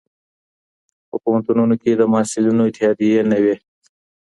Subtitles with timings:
[1.09, 3.55] په پوهنتونونو کي د محصلینو اتحادیې نه وي.